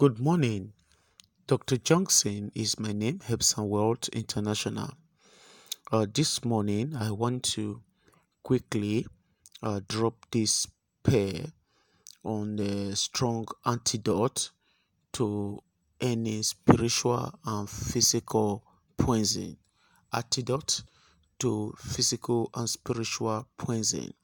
Good 0.00 0.18
morning. 0.18 0.72
Dr. 1.46 1.76
Johnson 1.76 2.50
is 2.54 2.80
my 2.80 2.90
name, 2.90 3.20
Helps 3.20 3.58
and 3.58 3.68
World 3.68 4.08
International. 4.14 4.94
Uh, 5.92 6.06
this 6.10 6.42
morning, 6.42 6.96
I 6.96 7.10
want 7.10 7.42
to 7.52 7.82
quickly 8.42 9.06
uh, 9.62 9.80
drop 9.86 10.14
this 10.30 10.66
pair 11.02 11.52
on 12.24 12.56
the 12.56 12.96
strong 12.96 13.46
antidote 13.66 14.52
to 15.12 15.58
any 16.00 16.44
spiritual 16.44 17.38
and 17.44 17.68
physical 17.68 18.64
poison. 18.96 19.58
Antidote 20.14 20.82
to 21.40 21.74
physical 21.76 22.48
and 22.54 22.70
spiritual 22.70 23.46
poison. 23.58 24.14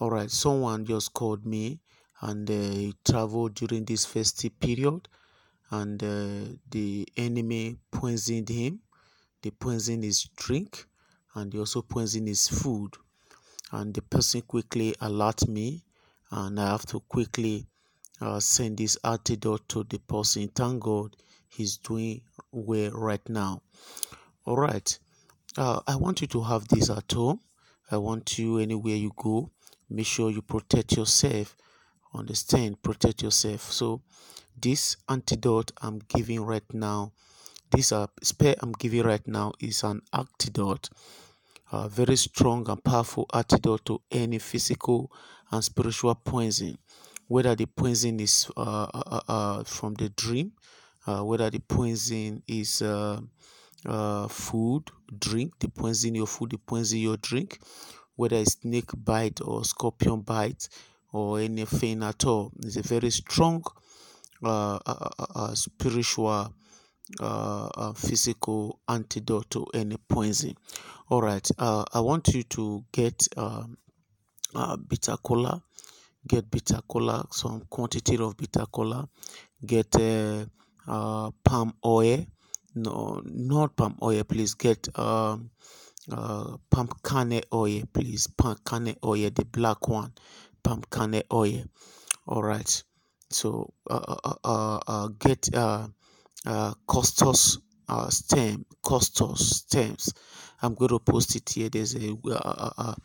All 0.00 0.10
right, 0.10 0.30
someone 0.30 0.84
just 0.84 1.14
called 1.14 1.46
me 1.46 1.80
and 2.20 2.50
uh, 2.50 2.54
he 2.54 2.94
traveled 3.04 3.54
during 3.54 3.84
this 3.84 4.04
festive 4.06 4.58
period 4.60 5.08
and 5.70 6.02
uh, 6.02 6.44
the 6.70 7.06
enemy 7.16 7.78
poisoned 7.90 8.48
him. 8.48 8.82
They 9.42 9.50
poisoned 9.50 10.04
his 10.04 10.24
drink 10.36 10.86
and 11.34 11.52
they 11.52 11.58
also 11.58 11.82
poisoned 11.82 12.28
his 12.28 12.48
food. 12.48 12.96
And 13.72 13.94
the 13.94 14.02
person 14.02 14.42
quickly 14.42 14.94
alert 15.00 15.48
me 15.48 15.84
and 16.30 16.60
i 16.60 16.66
have 16.70 16.84
to 16.86 17.00
quickly 17.00 17.66
uh, 18.20 18.40
send 18.40 18.78
this 18.78 18.96
antidote 19.04 19.68
to 19.70 19.84
the 19.84 19.98
person. 19.98 20.48
Thank 20.48 20.82
god 20.84 21.16
he's 21.48 21.78
doing 21.78 22.22
well 22.52 22.90
right 22.92 23.26
now. 23.28 23.62
All 24.46 24.56
right 24.56 24.98
uh, 25.58 25.80
i 25.86 25.96
want 25.96 26.20
you 26.22 26.28
to 26.28 26.42
have 26.42 26.68
this 26.68 26.90
at 26.90 27.12
home. 27.12 27.40
I 27.90 27.98
want 27.98 28.38
you 28.38 28.58
anywhere 28.58 28.96
you 28.96 29.12
go. 29.16 29.50
Make 29.90 30.06
sure 30.06 30.30
you 30.30 30.42
protect 30.42 30.96
yourself 30.96 31.56
understand 32.14 32.82
protect 32.82 33.22
yourself. 33.22 33.72
So 33.72 34.02
this 34.60 34.96
antidote 35.08 35.72
i'm 35.82 36.00
giving 36.08 36.40
right 36.44 36.64
now 36.72 37.12
this 37.70 37.92
uh, 37.92 38.06
spare 38.22 38.56
i'm 38.60 38.72
giving 38.72 39.02
right 39.02 39.26
now 39.26 39.52
is 39.60 39.82
an 39.84 40.00
antidote 40.12 40.90
a 41.70 41.88
very 41.88 42.16
strong 42.16 42.68
and 42.70 42.82
powerful 42.82 43.26
antidote 43.34 43.84
to 43.84 44.00
any 44.10 44.38
physical 44.38 45.12
and 45.50 45.62
spiritual 45.62 46.14
poison. 46.14 46.78
Whether 47.26 47.54
the 47.54 47.66
poison 47.66 48.20
is 48.20 48.50
uh, 48.56 48.60
uh, 48.94 49.02
uh, 49.06 49.20
uh 49.28 49.64
from 49.64 49.92
the 49.94 50.08
dream 50.08 50.52
uh, 51.06 51.22
whether 51.22 51.50
the 51.50 51.58
poison 51.58 52.42
is 52.48 52.78
food 54.30 54.82
drink 55.18 55.58
the 55.58 55.68
poison 55.68 56.14
your 56.14 56.26
food 56.26 56.50
the 56.50 56.58
poison 56.58 57.00
your 57.00 57.18
drink 57.18 57.58
whether 58.16 58.36
it's 58.36 58.60
snake 58.60 58.90
bite 58.96 59.40
or 59.42 59.62
scorpion 59.64 60.22
bite 60.22 60.68
or 61.12 61.40
anything 61.40 62.02
at 62.02 62.24
all. 62.24 62.52
It's 62.62 62.76
a 62.76 62.82
very 62.82 63.10
strong 63.10 63.64
uh, 64.42 64.78
uh, 64.86 65.08
uh, 65.18 65.26
uh 65.34 65.54
spiritual, 65.54 66.54
uh, 67.20 67.92
physical 67.94 68.80
antidote 68.88 69.50
to 69.50 69.66
any 69.74 69.96
poison. 70.08 70.54
All 71.10 71.22
right, 71.22 71.48
I 71.58 72.00
want 72.00 72.28
you 72.28 72.42
to 72.44 72.84
get 72.92 73.26
um, 73.36 73.78
bitter 74.86 75.16
cola, 75.16 75.62
get 76.26 76.50
bitter 76.50 76.80
cola, 76.86 77.26
some 77.30 77.62
quantity 77.70 78.16
of 78.18 78.36
bitter 78.36 78.66
cola, 78.66 79.08
get 79.64 79.90
palm 79.96 81.72
oil. 81.84 82.26
No, 82.74 83.22
not 83.24 83.74
palm 83.74 83.96
oil, 84.02 84.22
please 84.24 84.54
get 84.54 84.86
um, 84.96 85.50
uh, 86.12 86.56
palm 86.70 86.88
kernel 87.02 87.40
oil, 87.52 87.82
please. 87.92 88.26
Palm 88.28 88.56
kernel 88.64 88.94
oil, 89.02 89.30
the 89.30 89.44
black 89.44 89.88
one 89.88 90.12
palm 90.62 90.82
kernel 90.90 91.22
oil. 91.32 91.64
All 92.26 92.42
right. 92.42 92.82
So 93.30 93.72
uh, 93.90 94.16
uh, 94.24 94.34
uh, 94.44 94.78
uh 94.86 95.08
get 95.18 95.54
uh, 95.54 95.88
uh, 96.46 96.74
costus 96.86 97.58
uh, 97.88 98.08
stem, 98.10 98.64
costus 98.82 99.38
stems. 99.38 100.12
I'm 100.62 100.74
going 100.74 100.90
to 100.90 100.98
post 100.98 101.36
it 101.36 101.48
here. 101.50 101.68
There's 101.68 101.94
a 101.94 102.16
a, 102.26 102.96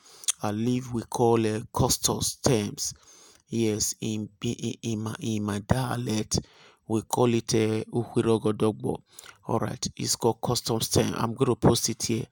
a 0.43 0.53
leaf 0.53 0.93
we 0.93 1.03
call 1.03 1.45
a 1.45 1.61
costus 1.73 2.23
stems. 2.23 2.93
Yes, 3.47 3.95
in 4.01 4.29
in, 4.43 4.73
in 4.81 4.99
my 5.01 5.15
in 5.19 5.43
my 5.43 5.59
dialect 5.59 6.39
we 6.87 7.01
call 7.01 7.33
it 7.33 7.53
a 7.53 7.83
uhurogodogbo. 7.85 9.01
All 9.47 9.59
right, 9.59 9.87
it's 9.95 10.15
called 10.15 10.41
costus 10.41 10.85
stem. 10.85 11.13
I'm 11.15 11.33
going 11.33 11.49
to 11.49 11.55
post 11.55 11.89
it 11.89 12.03
here. 12.03 12.25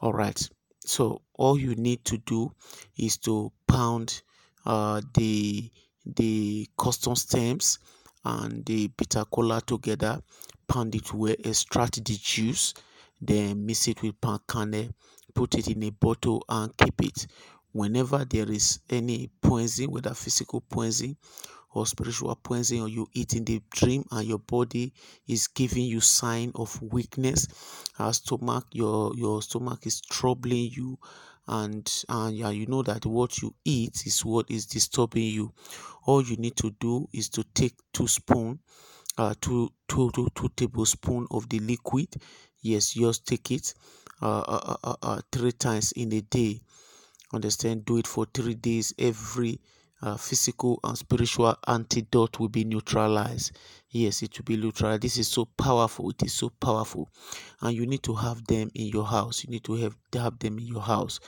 All 0.00 0.12
right. 0.12 0.48
So 0.84 1.22
all 1.34 1.58
you 1.58 1.74
need 1.74 2.04
to 2.06 2.18
do 2.18 2.52
is 2.96 3.18
to 3.18 3.52
pound 3.66 4.22
uh, 4.64 5.00
the 5.14 5.70
the 6.06 6.66
costus 6.76 7.22
stems 7.22 7.78
and 8.24 8.64
the 8.66 8.88
bitter 8.88 9.24
cola 9.24 9.60
together, 9.60 10.20
pound 10.66 10.94
it 10.94 11.12
well, 11.12 11.34
extract 11.44 12.04
the 12.04 12.16
juice, 12.16 12.74
then 13.20 13.64
mix 13.64 13.88
it 13.88 14.02
with 14.02 14.20
palm 14.20 14.40
kernel, 14.46 14.88
put 15.34 15.54
it 15.54 15.68
in 15.68 15.82
a 15.84 15.90
bottle 15.90 16.44
and 16.48 16.76
keep 16.76 17.02
it. 17.02 17.26
Whenever 17.72 18.24
there 18.24 18.50
is 18.50 18.80
any 18.90 19.30
poison, 19.40 19.90
whether 19.90 20.14
physical 20.14 20.60
poison 20.60 21.16
or 21.72 21.86
spiritual 21.86 22.34
poison, 22.36 22.80
or 22.80 22.88
you 22.88 23.06
eat 23.14 23.34
in 23.34 23.44
the 23.44 23.62
dream 23.70 24.04
and 24.10 24.26
your 24.26 24.38
body 24.38 24.92
is 25.26 25.48
giving 25.48 25.84
you 25.84 26.00
sign 26.00 26.52
of 26.54 26.80
weakness, 26.82 27.46
our 27.98 28.12
stomach, 28.12 28.66
your 28.72 29.14
your 29.16 29.42
stomach 29.42 29.86
is 29.86 30.00
troubling 30.00 30.70
you, 30.72 30.98
and 31.46 32.04
and 32.08 32.36
yeah, 32.36 32.50
you 32.50 32.66
know 32.66 32.82
that 32.82 33.06
what 33.06 33.40
you 33.42 33.54
eat 33.64 34.06
is 34.06 34.24
what 34.24 34.50
is 34.50 34.66
disturbing 34.66 35.24
you. 35.28 35.52
All 36.06 36.22
you 36.22 36.36
need 36.36 36.56
to 36.56 36.70
do 36.80 37.08
is 37.12 37.28
to 37.30 37.44
take 37.44 37.74
two 37.92 38.08
spoon 38.08 38.58
uh 39.18 39.34
two 39.40 39.70
two 39.88 40.10
two, 40.14 40.28
two 40.34 40.48
tablespoon 40.56 41.26
of 41.30 41.48
the 41.48 41.58
liquid. 41.60 42.08
Yes 42.62 42.92
just 42.94 43.26
take 43.26 43.50
it 43.50 43.74
uh, 44.22 44.40
uh, 44.40 44.76
uh, 44.84 44.96
uh, 45.02 45.20
three 45.32 45.52
times 45.52 45.92
in 45.92 46.12
a 46.12 46.20
day 46.20 46.60
understand 47.32 47.84
do 47.84 47.98
it 47.98 48.06
for 48.06 48.26
three 48.32 48.54
days 48.54 48.92
every 48.98 49.60
uh, 50.02 50.16
physical 50.16 50.80
and 50.84 50.96
spiritual 50.96 51.54
antidote 51.66 52.38
will 52.40 52.48
be 52.48 52.64
neutralized. 52.64 53.52
Yes, 53.90 54.22
it 54.22 54.36
will 54.38 54.44
be 54.44 54.56
neutralized. 54.56 55.02
This 55.02 55.18
is 55.18 55.28
so 55.28 55.44
powerful. 55.44 56.10
It 56.10 56.22
is 56.22 56.32
so 56.32 56.48
powerful, 56.48 57.08
and 57.60 57.76
you 57.76 57.86
need 57.86 58.02
to 58.04 58.14
have 58.14 58.44
them 58.46 58.70
in 58.74 58.86
your 58.86 59.04
house. 59.04 59.44
You 59.44 59.50
need 59.50 59.64
to 59.64 59.74
have 59.74 59.96
have 60.14 60.38
them 60.38 60.58
in 60.58 60.66
your 60.66 60.82
house. 60.82 61.20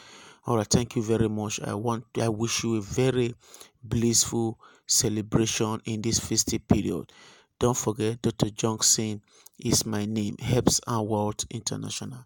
All 0.46 0.56
right. 0.56 0.66
Thank 0.66 0.96
you 0.96 1.02
very 1.02 1.28
much. 1.28 1.60
I 1.60 1.74
want. 1.74 2.04
I 2.20 2.28
wish 2.28 2.64
you 2.64 2.76
a 2.76 2.80
very 2.80 3.34
blissful 3.82 4.58
celebration 4.86 5.80
in 5.84 6.02
this 6.02 6.19
festive 6.19 6.66
period. 6.69 7.12
Don't 7.58 7.76
forget, 7.76 8.22
Dr. 8.22 8.50
Johnson 8.50 9.22
is 9.58 9.86
my 9.86 10.04
name. 10.04 10.36
Helps 10.38 10.80
our 10.86 11.02
World 11.02 11.44
International. 11.50 12.24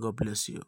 God 0.00 0.16
bless 0.16 0.48
you. 0.48 0.62